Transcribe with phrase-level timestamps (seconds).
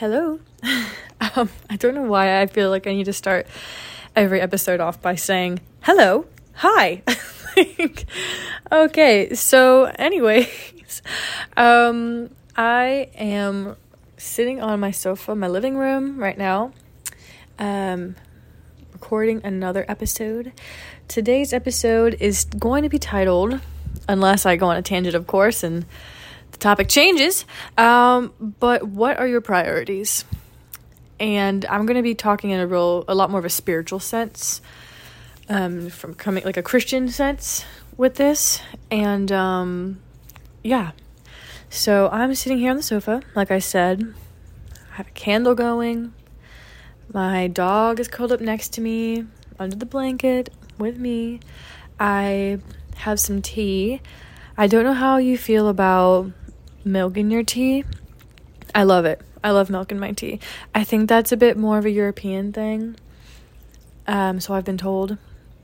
[0.00, 0.40] Hello.
[1.36, 3.46] um, I don't know why I feel like I need to start
[4.16, 7.02] every episode off by saying hello, hi.
[8.72, 11.02] okay, so, anyways,
[11.58, 13.76] um, I am
[14.16, 16.72] sitting on my sofa, my living room right now,
[17.58, 18.16] um,
[18.94, 20.50] recording another episode.
[21.08, 23.60] Today's episode is going to be titled,
[24.08, 25.84] unless I go on a tangent, of course, and
[26.60, 27.44] topic changes.
[27.76, 30.24] Um, but what are your priorities?
[31.18, 34.00] And I'm going to be talking in a real, a lot more of a spiritual
[34.00, 34.62] sense,
[35.48, 37.64] um, from coming like a Christian sense
[37.96, 38.60] with this.
[38.90, 40.00] And um,
[40.62, 40.92] yeah,
[41.68, 44.14] so I'm sitting here on the sofa, like I said.
[44.92, 46.12] I have a candle going.
[47.12, 49.26] My dog is curled up next to me
[49.58, 51.40] under the blanket with me.
[51.98, 52.60] I
[52.96, 54.00] have some tea.
[54.56, 56.32] I don't know how you feel about
[56.84, 57.84] milk in your tea.
[58.74, 59.20] I love it.
[59.42, 60.40] I love milk in my tea.
[60.74, 62.96] I think that's a bit more of a European thing.
[64.06, 65.16] Um, so I've been told.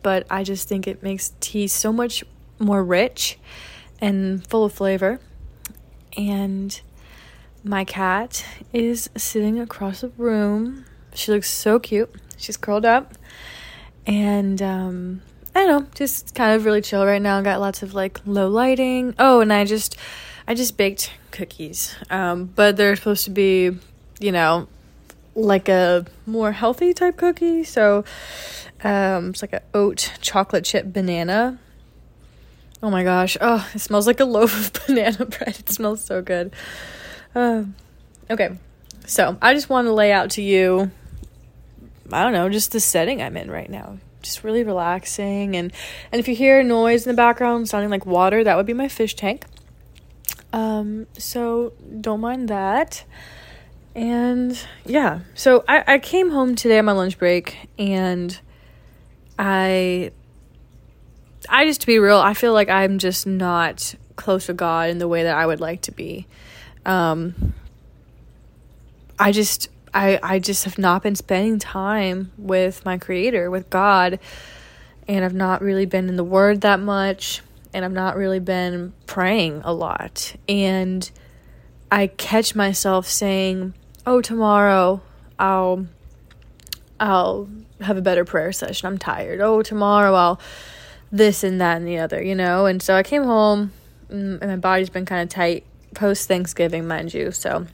[0.03, 2.25] But I just think it makes tea so much
[2.59, 3.39] more rich
[4.01, 5.21] and full of flavor.
[6.17, 6.81] And
[7.65, 10.85] my cat is sitting across the room.
[11.12, 12.15] She looks so cute.
[12.37, 13.15] She's curled up.
[14.07, 15.23] And um,
[15.55, 17.41] I don't know, just kind of really chill right now.
[17.43, 19.15] Got lots of like low lighting.
[19.19, 19.97] Oh, and I just
[20.49, 21.95] I just baked cookies.
[22.11, 23.77] Um, but they're supposed to be,
[24.21, 24.69] you know,
[25.35, 27.65] like a more healthy type cookie.
[27.65, 28.05] So
[28.83, 31.59] um, it's like an oat chocolate chip banana.
[32.83, 33.37] Oh my gosh.
[33.41, 35.59] Oh, it smells like a loaf of banana bread.
[35.59, 36.53] It smells so good.
[37.35, 37.65] Uh,
[38.31, 38.57] okay.
[39.07, 40.91] So I just want to lay out to you,
[42.11, 43.99] I don't know, just the setting I'm in right now.
[44.23, 45.55] Just really relaxing.
[45.55, 45.73] And,
[46.11, 48.89] and if you hear noise in the background sounding like water, that would be my
[48.89, 49.45] fish tank.
[50.57, 53.05] Um, so don't mind that.
[53.95, 58.39] And yeah, so I, I came home today on my lunch break and
[59.39, 60.12] I
[61.47, 64.97] I just to be real, I feel like I'm just not close to God in
[64.97, 66.27] the way that I would like to be.
[66.87, 67.53] Um
[69.19, 74.19] I just I I just have not been spending time with my creator, with God,
[75.06, 77.43] and I've not really been in the word that much
[77.76, 80.34] and I've not really been praying a lot.
[80.48, 81.09] And
[81.92, 83.75] I catch myself saying,
[84.06, 85.03] "Oh, tomorrow
[85.38, 85.87] I'll
[86.98, 87.48] I'll
[87.82, 88.87] have a better prayer session.
[88.87, 89.42] I'm tired.
[89.42, 90.41] Oh, tomorrow I'll
[91.12, 93.72] this and that and the other, you know?" And so I came home
[94.10, 95.64] mm, and my body's been kind of tight
[95.94, 97.31] post Thanksgiving, mind you.
[97.31, 97.66] So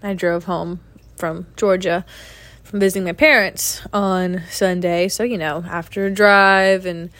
[0.00, 0.78] I drove home
[1.16, 2.04] from Georgia
[2.62, 5.08] from visiting my parents on Sunday.
[5.08, 7.10] So, you know, after a drive and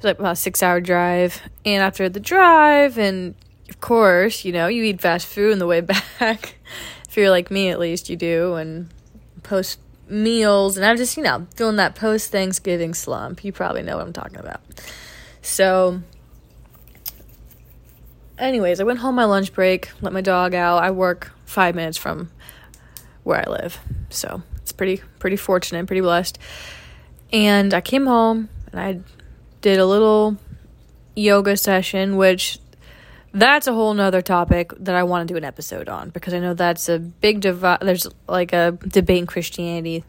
[0.00, 1.40] was like about a six hour drive.
[1.64, 3.34] And after the drive, and
[3.68, 5.80] of course, you know, you eat fast food on the way
[6.20, 6.56] back.
[7.08, 8.54] if you're like me, at least, you do.
[8.54, 8.88] And
[9.42, 9.78] post
[10.08, 10.76] meals.
[10.76, 13.44] And I'm just, you know, feeling that post Thanksgiving slump.
[13.44, 14.60] You probably know what I'm talking about.
[15.42, 16.02] So,
[18.38, 20.82] anyways, I went home my lunch break, let my dog out.
[20.82, 22.30] I work five minutes from
[23.22, 23.78] where I live.
[24.10, 26.38] So, it's pretty, pretty fortunate, pretty blessed.
[27.32, 29.00] And I came home and I
[29.60, 30.36] did a little
[31.14, 32.58] yoga session, which
[33.32, 36.40] that's a whole nother topic that I want to do an episode on because I
[36.40, 37.80] know that's a big divide.
[37.80, 40.04] There's like a debate in Christianity,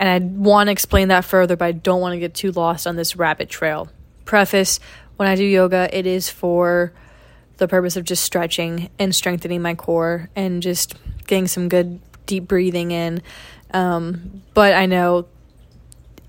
[0.00, 2.86] and I want to explain that further, but I don't want to get too lost
[2.86, 3.88] on this rabbit trail.
[4.24, 4.80] Preface
[5.16, 6.92] when I do yoga, it is for
[7.58, 10.94] the purpose of just stretching and strengthening my core and just
[11.26, 13.22] getting some good deep breathing in.
[13.72, 15.26] Um, but I know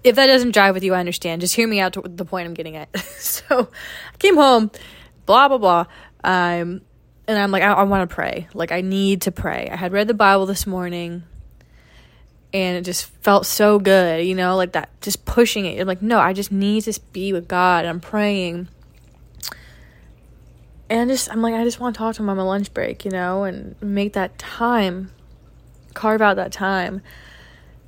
[0.06, 1.42] if that doesn't jive with you, I understand.
[1.42, 2.96] Just hear me out to the point I'm getting at.
[3.18, 3.70] so
[4.14, 4.70] I came home,
[5.26, 5.86] blah, blah, blah.
[6.24, 6.82] Um,
[7.28, 8.48] and I'm like, I, I want to pray.
[8.54, 9.68] Like, I need to pray.
[9.72, 11.24] I had read the Bible this morning
[12.54, 15.82] and it just felt so good, you know, like that, just pushing it.
[15.82, 17.84] I'm like, no, I just need to be with God.
[17.86, 18.68] I'm praying.
[20.88, 23.06] And just, I'm like, I just want to talk to him on my lunch break,
[23.06, 25.12] you know, and make that time,
[25.96, 27.02] carve out that time.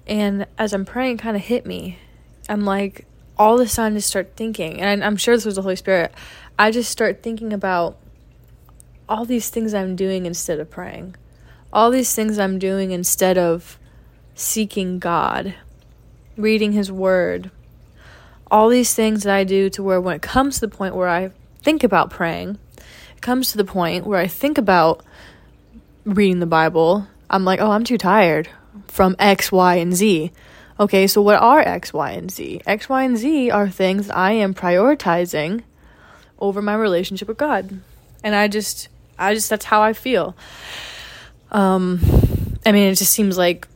[0.07, 1.99] And as I'm praying, kind of hit me
[2.49, 3.05] I'm like,
[3.37, 6.13] all of a sudden, just start thinking, and I'm sure this was the Holy Spirit.
[6.57, 7.97] I just start thinking about
[9.07, 11.15] all these things I'm doing instead of praying,
[11.71, 13.77] all these things I'm doing instead of
[14.33, 15.55] seeking God,
[16.35, 17.51] reading His Word,
[18.49, 21.09] all these things that I do to where when it comes to the point where
[21.09, 22.57] I think about praying,
[23.15, 25.03] it comes to the point where I think about
[26.05, 28.49] reading the Bible, I'm like, oh, I'm too tired
[28.87, 30.31] from X, Y, and Z.
[30.79, 32.61] Okay, so what are X, Y, and Z?
[32.67, 35.63] X, Y, and Z are things I am prioritizing
[36.39, 37.79] over my relationship with God.
[38.23, 40.35] And I just I just that's how I feel.
[41.51, 41.99] Um
[42.65, 43.67] I mean, it just seems like,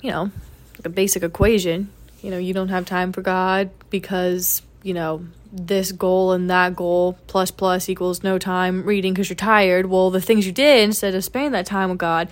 [0.00, 0.30] you know,
[0.78, 1.90] like a basic equation.
[2.22, 6.74] You know, you don't have time for God because, you know, this goal and that
[6.74, 9.86] goal plus plus equals no time reading because you're tired.
[9.86, 12.28] Well, the things you did instead of spending that time with God.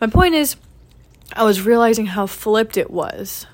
[0.00, 0.56] My point is,
[1.34, 3.46] I was realizing how flipped it was.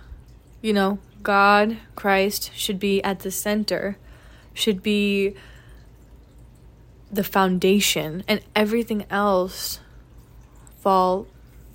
[0.61, 3.97] You know, God, Christ should be at the center,
[4.53, 5.35] should be
[7.11, 9.81] the foundation, and everything else
[10.81, 11.27] fall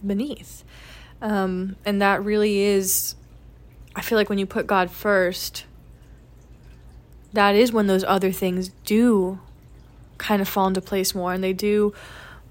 [0.06, 0.64] beneath.
[1.22, 3.16] Um, and that really is,
[3.96, 5.66] I feel like when you put God first,
[7.32, 9.40] that is when those other things do
[10.18, 11.94] kind of fall into place more and they do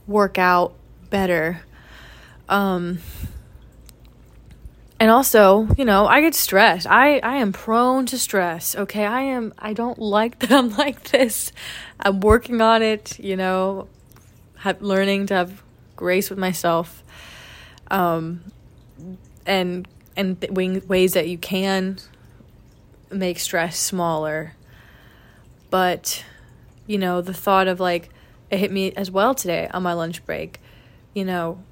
[0.07, 0.75] work out
[1.11, 1.63] better.
[2.49, 2.99] Um,
[5.03, 6.87] and also, you know, I get stressed.
[6.87, 8.77] I, I am prone to stress.
[8.77, 9.05] Okay.
[9.05, 11.51] I am, I don't like that I'm like this.
[11.99, 13.89] I'm working on it, you know,
[14.59, 15.61] have, learning to have
[15.97, 17.03] grace with myself.
[17.91, 18.45] Um,
[19.45, 21.99] and, and th- ways that you can
[23.11, 24.55] make stress smaller
[25.69, 26.23] but,
[26.87, 28.11] you know, the thought of like,
[28.51, 30.61] it hit me as well today on my lunch break.
[31.13, 31.65] You know,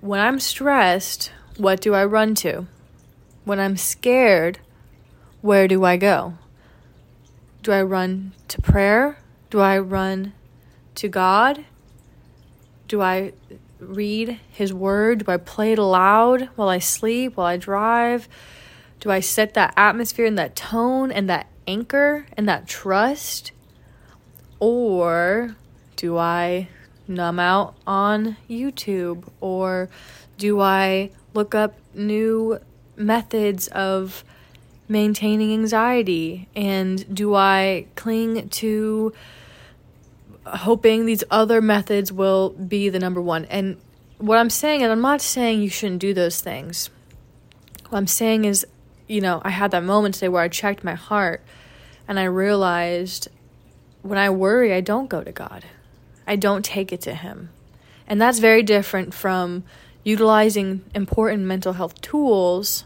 [0.00, 2.66] when I'm stressed, what do I run to?
[3.44, 4.58] When I'm scared,
[5.40, 6.34] where do I go?
[7.62, 9.18] Do I run to prayer?
[9.50, 10.32] Do I run
[10.96, 11.64] to God?
[12.88, 13.32] Do I
[13.78, 15.24] read His Word?
[15.24, 18.28] Do I play it aloud while I sleep, while I drive?
[19.00, 23.52] Do I set that atmosphere and that tone and that anchor and that trust?
[24.58, 25.56] Or
[25.96, 26.68] do I
[27.06, 29.28] numb out on YouTube?
[29.40, 29.88] Or
[30.38, 32.58] do I look up new
[32.96, 34.24] methods of
[34.88, 36.48] maintaining anxiety?
[36.56, 39.12] And do I cling to
[40.46, 43.44] hoping these other methods will be the number one?
[43.46, 43.76] And
[44.18, 46.90] what I'm saying, and I'm not saying you shouldn't do those things.
[47.90, 48.66] What I'm saying is
[49.06, 51.42] you know, I had that moment today where I checked my heart
[52.08, 53.28] and I realized
[54.02, 55.64] when I worry, I don't go to God.
[56.26, 57.50] I don't take it to Him.
[58.06, 59.64] And that's very different from
[60.06, 62.84] utilizing important mental health tools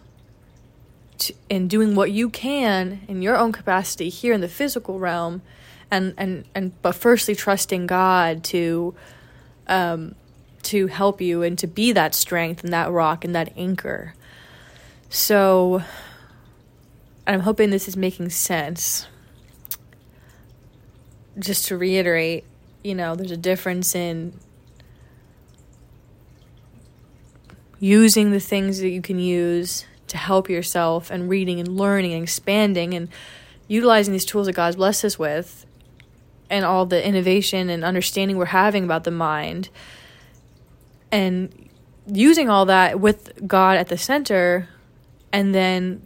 [1.18, 5.42] to, and doing what you can in your own capacity here in the physical realm
[5.90, 8.94] and and and but firstly trusting God to
[9.66, 10.14] um
[10.62, 14.14] to help you and to be that strength and that rock and that anchor.
[15.10, 15.82] So
[17.26, 19.06] I'm hoping this is making sense.
[21.38, 22.44] Just to reiterate,
[22.82, 24.32] you know, there's a difference in
[27.80, 32.22] using the things that you can use to help yourself and reading and learning and
[32.22, 33.08] expanding and
[33.66, 35.66] utilizing these tools that God's blessed us with
[36.48, 39.70] and all the innovation and understanding we're having about the mind
[41.10, 41.68] and
[42.06, 44.68] using all that with God at the center
[45.32, 46.02] and then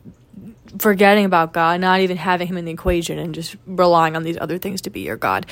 [0.78, 4.36] forgetting about God, not even having Him in the equation, and just relying on these
[4.40, 5.46] other things to be your God.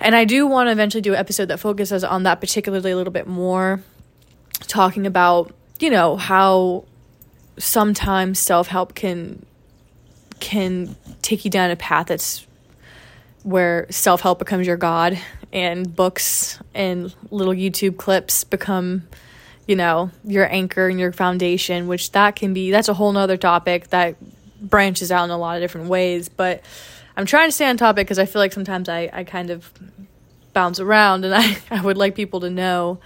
[0.00, 2.96] And I do want to eventually do an episode that focuses on that particularly a
[2.96, 3.82] little bit more,
[4.66, 6.84] talking about, you know, how
[7.58, 9.44] sometimes self help can
[10.40, 12.46] can take you down a path that's
[13.42, 15.18] where self help becomes your God
[15.52, 19.08] and books and little YouTube clips become
[19.68, 23.36] you know, your anchor and your foundation, which that can be, that's a whole nother
[23.36, 24.16] topic that
[24.60, 26.30] branches out in a lot of different ways.
[26.30, 26.62] But
[27.18, 29.70] I'm trying to stay on topic because I feel like sometimes I, I kind of
[30.54, 32.98] bounce around and I, I would like people to know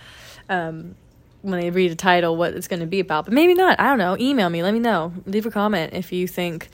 [0.49, 0.95] um,
[1.43, 3.27] when they read a title what it's going to be about.
[3.27, 3.79] But maybe not.
[3.79, 4.17] I don't know.
[4.19, 4.63] Email me.
[4.63, 5.13] Let me know.
[5.27, 6.69] Leave a comment if you think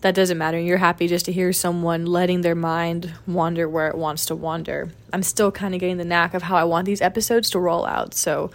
[0.00, 0.58] that doesn't matter.
[0.58, 4.90] You're happy just to hear someone letting their mind wander where it wants to wander.
[5.12, 7.86] I'm still kind of getting the knack of how I want these episodes to roll
[7.86, 8.14] out.
[8.14, 8.50] So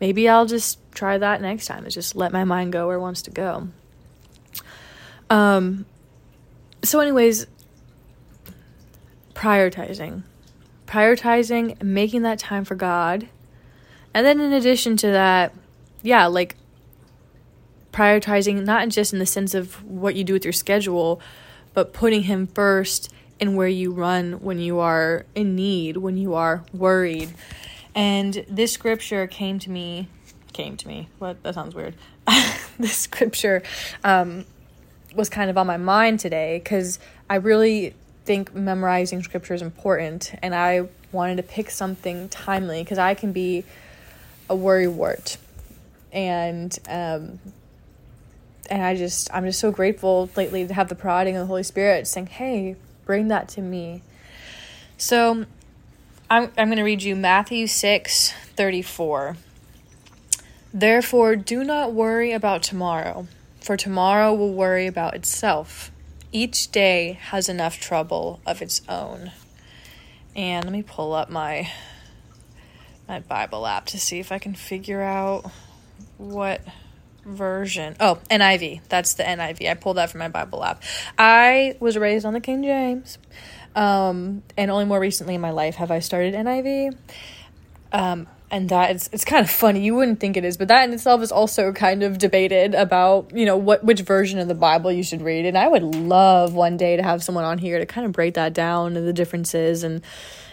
[0.00, 1.86] maybe I'll just try that next time.
[1.86, 3.68] Is just let my mind go where it wants to go.
[5.30, 5.86] Um
[6.84, 7.46] so anyways,
[9.34, 10.24] prioritizing.
[10.86, 13.28] Prioritizing, making that time for God.
[14.14, 15.54] And then in addition to that,
[16.02, 16.56] yeah, like
[17.92, 21.20] prioritizing not just in the sense of what you do with your schedule,
[21.74, 26.34] but putting him first in where you run when you are in need, when you
[26.34, 27.32] are worried.
[27.94, 30.08] And this scripture came to me,
[30.52, 31.08] came to me.
[31.18, 31.42] What?
[31.42, 31.94] That sounds weird.
[32.78, 33.62] this scripture
[34.04, 34.44] um,
[35.14, 40.32] was kind of on my mind today because I really think memorizing scripture is important,
[40.42, 43.64] and I wanted to pick something timely because I can be
[44.52, 45.38] a worry wart,
[46.12, 47.40] and um,
[48.70, 51.62] and I just I'm just so grateful lately to have the prodding of the Holy
[51.62, 54.02] Spirit saying, "Hey, bring that to me."
[54.98, 55.46] So
[56.30, 59.36] I'm, I'm going to read you Matthew 6 34.
[60.72, 63.26] Therefore, do not worry about tomorrow,
[63.60, 65.90] for tomorrow will worry about itself.
[66.30, 69.32] Each day has enough trouble of its own.
[70.36, 71.70] And let me pull up my
[73.08, 75.50] my Bible app to see if I can figure out
[76.18, 76.60] what
[77.24, 77.96] version.
[78.00, 78.82] Oh, NIV.
[78.88, 79.70] That's the NIV.
[79.70, 80.82] I pulled that from my Bible app.
[81.18, 83.18] I was raised on the King James.
[83.74, 86.96] Um, and only more recently in my life have I started NIV.
[87.92, 90.84] Um, and that is it's kind of funny you wouldn't think it is but that
[90.84, 94.54] in itself is also kind of debated about you know what which version of the
[94.54, 97.78] bible you should read and i would love one day to have someone on here
[97.78, 100.02] to kind of break that down and the differences and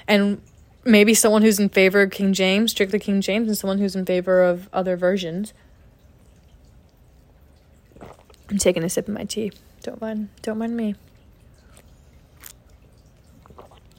[0.08, 0.42] and
[0.90, 4.06] maybe someone who's in favor of king james strictly king james and someone who's in
[4.06, 5.54] favor of other versions
[8.50, 9.52] i'm taking a sip of my tea
[9.84, 10.96] don't mind don't mind me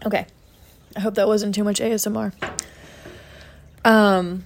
[0.04, 0.26] okay
[0.96, 2.32] i hope that wasn't too much asmr
[3.84, 4.44] um,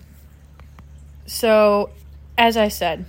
[1.26, 1.90] so,
[2.38, 3.04] as I said,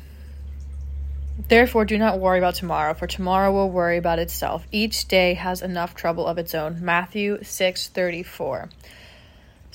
[1.48, 4.65] therefore do not worry about tomorrow, for tomorrow will worry about itself.
[4.72, 6.84] Each day has enough trouble of its own.
[6.84, 8.70] Matthew 6 34.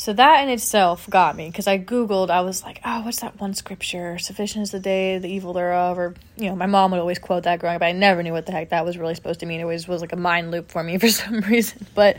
[0.00, 3.38] So that in itself got me because I Googled, I was like, oh, what's that
[3.38, 4.16] one scripture?
[4.16, 5.99] Sufficient is the day, the evil thereof.
[5.99, 7.80] Or, you know, my mom would always quote that growing up.
[7.80, 9.61] But I never knew what the heck that was really supposed to mean.
[9.61, 11.87] It always was like a mind loop for me for some reason.
[11.95, 12.16] But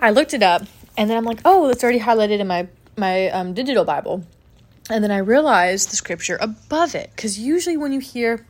[0.00, 0.62] I looked it up
[0.96, 4.24] and then I'm like, oh, it's already highlighted in my my um, digital Bible.
[4.90, 7.12] And then I realized the scripture above it.
[7.14, 8.44] Because usually when you hear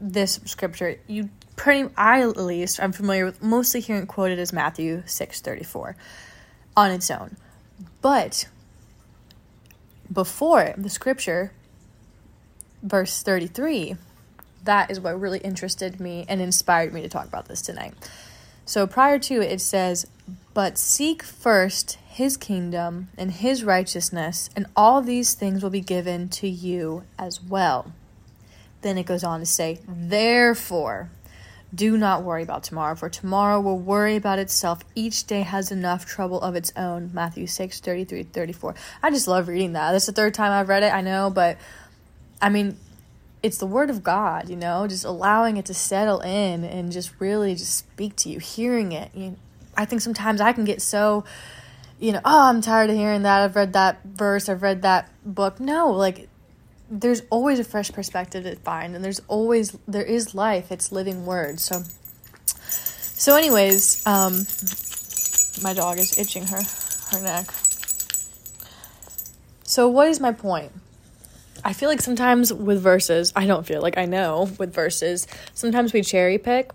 [0.00, 5.04] this scripture, you pretty, I at least, I'm familiar with mostly hearing quoted as Matthew
[5.06, 5.94] 6 34
[6.76, 7.36] on its own.
[8.02, 8.48] But
[10.12, 11.52] before the scripture,
[12.82, 13.96] verse 33,
[14.64, 17.94] that is what really interested me and inspired me to talk about this tonight.
[18.64, 20.06] So prior to it, it says,
[20.52, 26.28] But seek first his kingdom and his righteousness, and all these things will be given
[26.30, 27.92] to you as well.
[28.82, 31.10] Then it goes on to say, Therefore,
[31.74, 34.84] do not worry about tomorrow, for tomorrow will worry about itself.
[34.94, 37.10] Each day has enough trouble of its own.
[37.14, 38.74] Matthew 6 33 34.
[39.02, 39.92] I just love reading that.
[39.92, 41.58] That's the third time I've read it, I know, but
[42.40, 42.76] I mean,
[43.42, 47.12] it's the word of God, you know, just allowing it to settle in and just
[47.18, 49.10] really just speak to you, hearing it.
[49.14, 49.36] You,
[49.76, 51.24] I think sometimes I can get so
[51.98, 53.42] you know, oh, I'm tired of hearing that.
[53.42, 55.60] I've read that verse, I've read that book.
[55.60, 56.28] No, like
[56.92, 60.70] there's always a fresh perspective to find and there's always there is life.
[60.70, 61.58] It's living word.
[61.58, 61.82] So
[62.54, 64.44] so anyways, um
[65.62, 66.60] my dog is itching her
[67.10, 67.50] her neck.
[69.64, 70.72] So what is my point?
[71.64, 75.94] I feel like sometimes with verses, I don't feel like I know with verses, sometimes
[75.94, 76.72] we cherry pick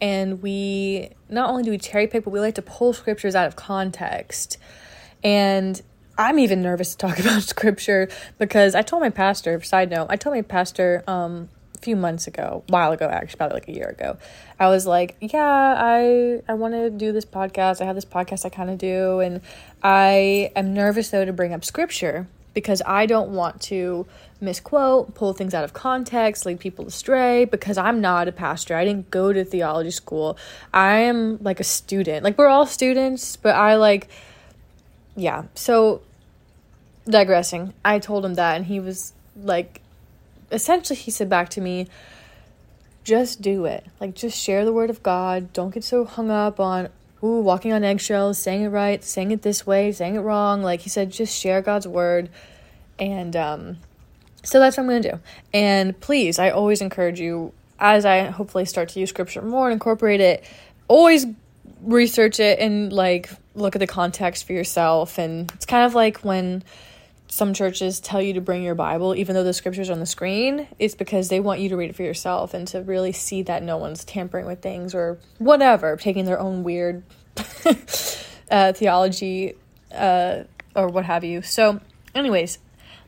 [0.00, 3.46] and we not only do we cherry pick, but we like to pull scriptures out
[3.46, 4.58] of context.
[5.22, 5.80] And
[6.20, 8.08] I'm even nervous to talk about scripture
[8.38, 12.26] because I told my pastor, side note, I told my pastor um, a few months
[12.26, 14.18] ago, a while ago, actually, probably like a year ago,
[14.58, 17.80] I was like, yeah, I, I want to do this podcast.
[17.80, 19.20] I have this podcast I kind of do.
[19.20, 19.40] And
[19.82, 24.06] I am nervous though to bring up scripture because I don't want to
[24.42, 28.76] misquote, pull things out of context, lead people astray because I'm not a pastor.
[28.76, 30.36] I didn't go to theology school.
[30.74, 32.24] I am like a student.
[32.24, 34.08] Like we're all students, but I like
[35.16, 35.44] yeah.
[35.54, 36.02] So
[37.10, 37.74] digressing.
[37.84, 39.80] I told him that and he was like
[40.50, 41.88] essentially he said back to me
[43.04, 43.86] just do it.
[44.00, 45.52] Like just share the word of God.
[45.52, 46.88] Don't get so hung up on
[47.22, 50.62] ooh, walking on eggshells, saying it right, saying it this way, saying it wrong.
[50.62, 52.30] Like he said, just share God's word.
[52.98, 53.78] And um,
[54.42, 55.20] so that's what I'm going to do.
[55.52, 59.74] And please, I always encourage you, as I hopefully start to use scripture more and
[59.74, 60.44] incorporate it,
[60.88, 61.26] always
[61.82, 65.18] research it and like look at the context for yourself.
[65.18, 66.62] And it's kind of like when
[67.30, 70.06] some churches tell you to bring your Bible, even though the scriptures are on the
[70.06, 73.42] screen, it's because they want you to read it for yourself and to really see
[73.42, 77.04] that no one's tampering with things or whatever, taking their own weird
[78.50, 79.54] uh, theology
[79.94, 80.42] uh,
[80.74, 81.40] or what have you.
[81.40, 81.80] So,
[82.16, 82.58] anyways,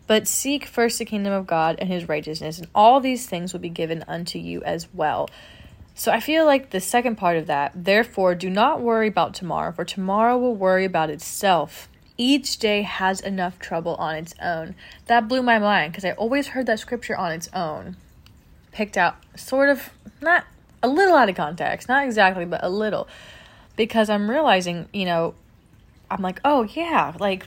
[0.06, 3.60] but seek first the kingdom of God and his righteousness, and all these things will
[3.60, 5.28] be given unto you as well.
[5.94, 9.72] So I feel like the second part of that, therefore, do not worry about tomorrow,
[9.72, 11.88] for tomorrow will worry about itself.
[12.18, 14.74] Each day has enough trouble on its own.
[15.06, 17.96] That blew my mind because I always heard that scripture on its own,
[18.70, 19.90] picked out sort of,
[20.20, 20.44] not
[20.82, 23.08] a little out of context, not exactly, but a little.
[23.76, 25.34] Because I'm realizing, you know,
[26.10, 27.46] I'm like, oh yeah, like,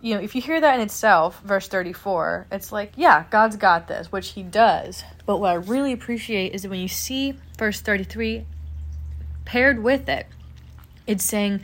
[0.00, 3.86] you know, if you hear that in itself, verse 34, it's like, yeah, God's got
[3.86, 5.04] this, which He does.
[5.24, 8.44] But what I really appreciate is that when you see verse 33
[9.44, 10.26] paired with it,
[11.06, 11.60] it's saying,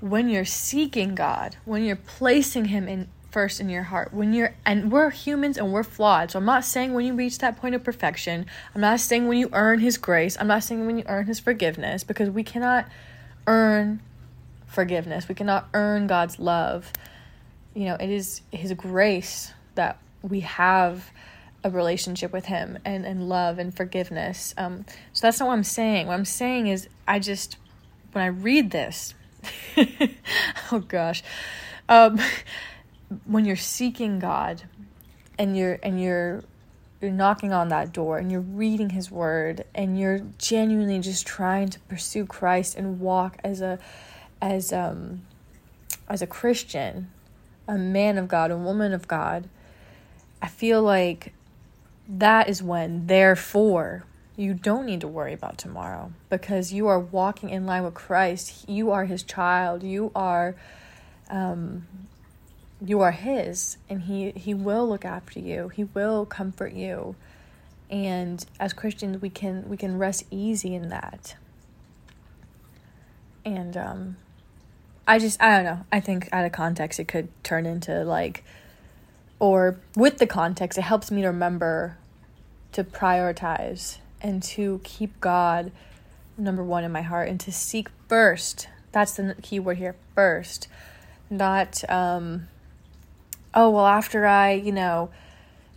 [0.00, 4.12] when you're seeking God, when you're placing Him in first in your heart.
[4.12, 6.30] When you're and we're humans and we're flawed.
[6.30, 8.46] So I'm not saying when you reach that point of perfection.
[8.74, 10.36] I'm not saying when you earn his grace.
[10.38, 12.86] I'm not saying when you earn his forgiveness because we cannot
[13.46, 14.00] earn
[14.66, 15.28] forgiveness.
[15.28, 16.92] We cannot earn God's love.
[17.74, 21.10] You know, it is his grace that we have
[21.62, 24.54] a relationship with him and, and love and forgiveness.
[24.56, 26.06] Um, so that's not what I'm saying.
[26.06, 27.56] What I'm saying is I just
[28.12, 29.14] when I read this,
[30.72, 31.22] oh gosh,
[31.88, 32.20] um,
[33.24, 34.62] when you're seeking God
[35.38, 36.42] and you're and you're
[37.00, 41.68] you're knocking on that door and you're reading his word and you're genuinely just trying
[41.68, 43.78] to pursue Christ and walk as a
[44.40, 45.22] as um
[46.08, 47.10] as a Christian,
[47.68, 49.48] a man of God, a woman of God,
[50.42, 51.32] I feel like
[52.08, 54.04] that is when therefore
[54.40, 58.66] you don't need to worry about tomorrow because you are walking in line with Christ.
[58.66, 59.82] You are his child.
[59.82, 60.56] You are
[61.28, 61.86] um,
[62.84, 65.68] you are his and he he will look after you.
[65.68, 67.16] He will comfort you.
[67.90, 71.36] And as Christians we can we can rest easy in that.
[73.44, 74.16] And um
[75.06, 75.84] I just I don't know.
[75.92, 78.42] I think out of context it could turn into like
[79.38, 81.98] or with the context it helps me to remember
[82.72, 85.72] to prioritize and to keep God
[86.36, 88.68] number one in my heart and to seek first.
[88.92, 90.68] That's the key word here first.
[91.28, 92.48] Not, um,
[93.54, 95.10] oh, well, after I, you know,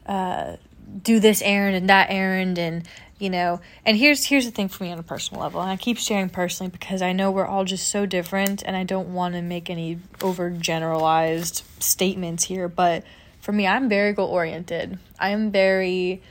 [0.06, 0.58] uh,
[1.02, 2.88] do this errand and that errand and
[3.20, 5.78] you know and here's here's the thing for me on a personal level and i
[5.78, 9.34] keep sharing personally because i know we're all just so different and i don't want
[9.34, 13.04] to make any over generalized statements here but
[13.40, 16.22] for me i'm very goal oriented i'm very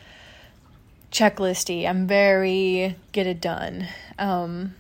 [1.13, 1.87] checklisty.
[1.89, 3.87] I'm very get it done.
[4.19, 4.75] Um,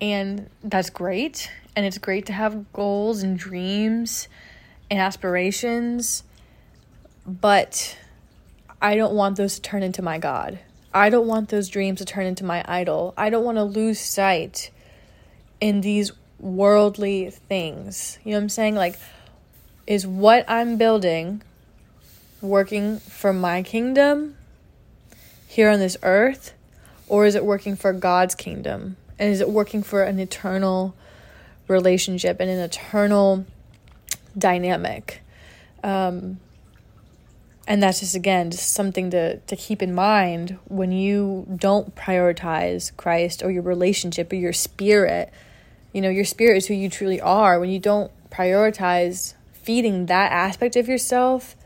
[0.00, 1.50] and that's great.
[1.76, 4.28] And it's great to have goals and dreams
[4.90, 6.22] and aspirations.
[7.26, 7.98] But
[8.80, 10.60] I don't want those to turn into my God.
[10.94, 13.12] I don't want those dreams to turn into my idol.
[13.16, 14.70] I don't want to lose sight
[15.60, 18.18] in these worldly things.
[18.24, 18.74] You know what I'm saying?
[18.74, 18.98] Like,
[19.86, 21.42] is what I'm building
[22.40, 24.36] working for my kingdom
[25.50, 26.54] here on this earth,
[27.08, 28.96] or is it working for God's kingdom?
[29.18, 30.94] And is it working for an eternal
[31.66, 33.44] relationship and an eternal
[34.38, 35.22] dynamic?
[35.82, 36.38] Um,
[37.66, 42.96] and that's just again just something to to keep in mind when you don't prioritize
[42.96, 45.32] Christ or your relationship or your spirit.
[45.92, 47.58] You know, your spirit is who you truly are.
[47.58, 51.56] When you don't prioritize feeding that aspect of yourself,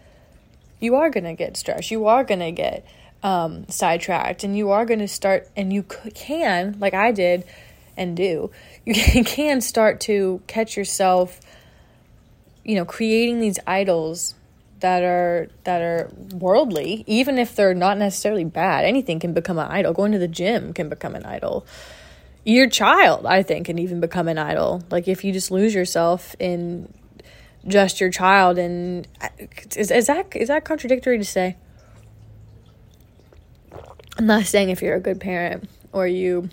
[0.80, 1.90] you are going to get stressed.
[1.90, 2.86] You are going to get
[3.24, 7.44] um, sidetracked, and you are going to start, and you can, like I did
[7.96, 8.50] and do,
[8.84, 11.40] you can start to catch yourself,
[12.62, 14.34] you know, creating these idols
[14.80, 18.84] that are that are worldly, even if they're not necessarily bad.
[18.84, 19.94] Anything can become an idol.
[19.94, 21.66] Going to the gym can become an idol.
[22.44, 24.82] Your child, I think, can even become an idol.
[24.90, 26.92] Like if you just lose yourself in
[27.66, 29.08] just your child, and
[29.74, 31.56] is, is that is that contradictory to say?
[34.16, 36.48] I'm not saying if you're a good parent or you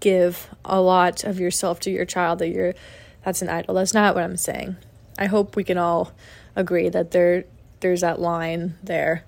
[0.00, 2.74] give a lot of yourself to your child that you're
[3.24, 3.74] that's an idol.
[3.74, 4.76] That's not what I'm saying.
[5.18, 6.12] I hope we can all
[6.56, 7.44] agree that there
[7.80, 9.24] there's that line there.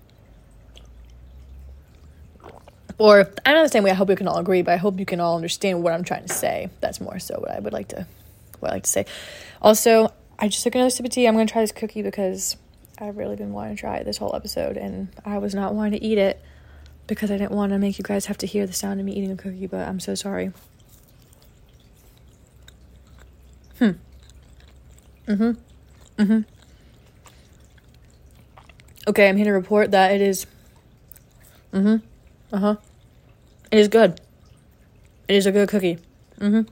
[2.98, 5.06] Or I'm not saying we I hope we can all agree, but I hope you
[5.06, 6.70] can all understand what I'm trying to say.
[6.80, 8.06] That's more so what I would like to
[8.60, 9.06] what I like to say.
[9.60, 11.26] Also, I just took another sip of tea.
[11.26, 12.56] I'm gonna try this cookie because
[12.98, 16.00] I've really been wanting to try it this whole episode and I was not wanting
[16.00, 16.40] to eat it
[17.06, 19.12] because I didn't want to make you guys have to hear the sound of me
[19.12, 20.52] eating a cookie, but I'm so sorry.
[23.78, 23.90] Hmm.
[25.26, 25.50] Mm-hmm.
[26.22, 26.40] Mm-hmm.
[29.08, 30.46] Okay, I'm here to report that it is.
[31.72, 31.96] Mm-hmm.
[32.54, 32.76] Uh-huh.
[33.70, 34.20] It is good.
[35.26, 35.98] It is a good cookie.
[36.38, 36.70] Mm-hmm.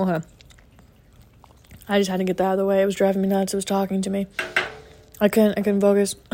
[0.00, 0.26] Okay.
[1.88, 2.80] I just had to get that out of the way.
[2.82, 3.52] It was driving me nuts.
[3.52, 4.26] It was talking to me.
[5.20, 5.58] I can't.
[5.58, 6.16] I can't focus.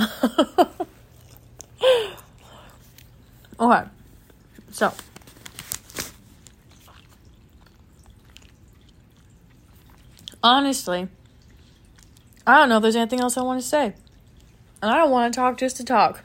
[3.61, 3.85] okay,
[4.71, 4.93] so
[10.43, 11.09] honestly,
[12.47, 13.95] I don't know if there's anything else I want to say,
[14.83, 16.23] and I don't want to talk just to talk.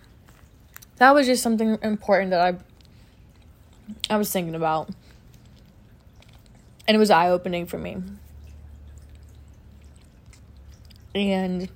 [0.98, 4.90] That was just something important that I I was thinking about,
[6.88, 7.98] and it was eye opening for me,
[11.14, 11.70] and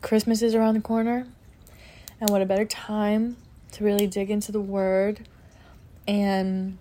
[0.00, 1.26] Christmas is around the corner,
[2.20, 3.36] and what a better time
[3.72, 5.26] to really dig into the Word
[6.06, 6.78] and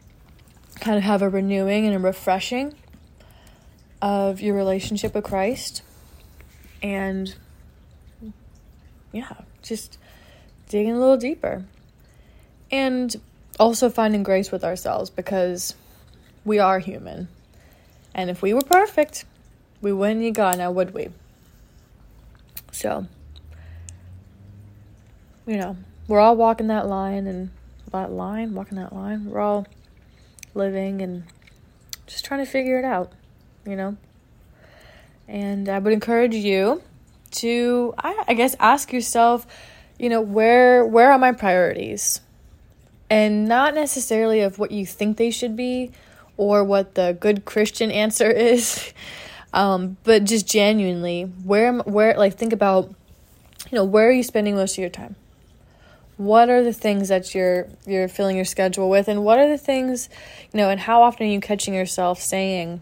[0.80, 2.74] kind of have a renewing and a refreshing
[4.02, 5.82] of your relationship with Christ.
[6.82, 7.36] And
[9.12, 9.98] yeah, just
[10.70, 11.66] digging a little deeper.
[12.72, 13.16] And
[13.60, 15.76] also finding grace with ourselves because
[16.46, 17.28] we are human.
[18.14, 19.26] And if we were perfect,
[19.82, 21.10] we wouldn't need God now, would we?
[22.78, 23.08] So,
[25.48, 27.50] you know, we're all walking that line and
[27.92, 29.26] that line, walking that line.
[29.26, 29.66] We're all
[30.54, 31.24] living and
[32.06, 33.12] just trying to figure it out,
[33.66, 33.98] you know?
[35.28, 36.84] And I would encourage you
[37.32, 39.48] to, I, I guess, ask yourself,
[39.98, 42.22] you know, where where are my priorities?
[43.10, 45.94] And not necessarily of what you think they should be
[46.38, 48.94] or what the good Christian answer is,
[49.58, 52.90] um, but just genuinely, where am where like think about,
[53.70, 55.16] you know, where are you spending most of your time?
[56.18, 59.08] what are the things that you're you're filling your schedule with?
[59.08, 60.10] And what are the things
[60.52, 62.82] you know and how often are you catching yourself saying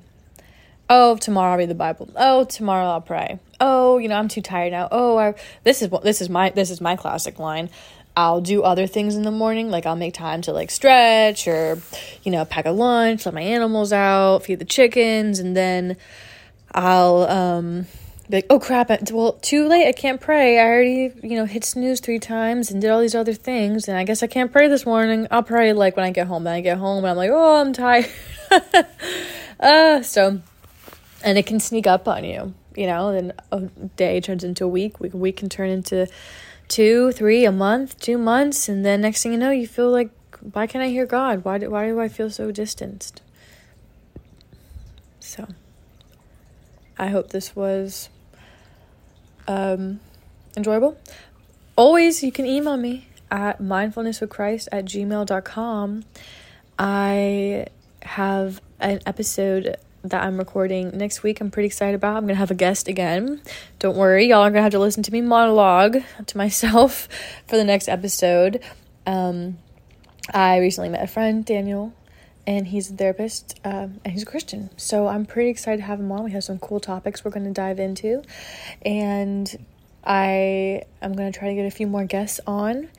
[0.90, 2.10] oh tomorrow i'll read the bible.
[2.16, 3.40] Oh tomorrow i'll pray.
[3.60, 4.88] Oh you know i'm too tired now.
[4.92, 7.70] Oh I, this is what this is my this is my classic line.
[8.18, 11.82] I'll do other things in the morning like i'll make time to like stretch or
[12.24, 15.98] you know pack a lunch let my animals out feed the chickens and then
[16.76, 17.88] i'll um
[18.30, 20.60] be like, oh crap, well, too late, I can't pray.
[20.60, 23.98] I already, you know, hit snooze three times and did all these other things, and
[23.98, 25.28] I guess I can't pray this morning.
[25.30, 26.44] I'll pray like when I get home.
[26.44, 28.10] Then I get home and I'm like, oh, I'm tired.
[29.60, 30.42] uh, so,
[31.24, 33.62] and it can sneak up on you, you know, then a
[33.96, 36.08] day turns into a week, week, week can turn into
[36.68, 40.10] two, three, a month, two months, and then next thing you know, you feel like,
[40.54, 41.46] why can't I hear God?
[41.46, 43.22] Why do, why do I feel so distanced?
[45.20, 45.48] So,
[46.98, 48.10] I hope this was
[49.48, 50.00] um,
[50.56, 50.98] enjoyable.
[51.76, 56.04] Always, you can email me at mindfulnesswithchrist at gmail.com.
[56.80, 57.68] I
[58.02, 61.42] have an episode that I'm recording next week.
[61.42, 62.18] I'm pretty excited about.
[62.18, 63.42] I'm going to have a guest again.
[63.80, 67.10] Don't worry, y'all are going to have to listen to me monologue to myself
[67.48, 68.62] for the next episode.
[69.06, 69.58] Um,
[70.34, 71.94] I recently met a friend, Daniel,
[72.48, 74.70] and he's a therapist um, and he's a Christian.
[74.78, 76.24] So I'm pretty excited to have him on.
[76.24, 78.24] We have some cool topics we're going to dive into,
[78.84, 79.66] and
[80.04, 82.90] I am going to try to get a few more guests on.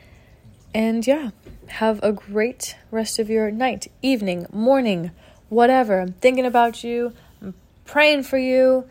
[0.74, 1.30] And yeah,
[1.68, 5.10] have a great rest of your night, evening, morning,
[5.48, 6.00] whatever.
[6.00, 7.12] I'm thinking about you.
[7.40, 7.54] I'm
[7.84, 8.86] praying for you,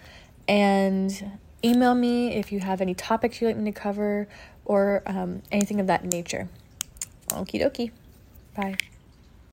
[0.47, 4.27] and email me if you have any topics you'd like me to cover
[4.63, 6.47] or um, anything of that nature.
[7.29, 7.91] Okie dokie.
[8.55, 8.77] Bye.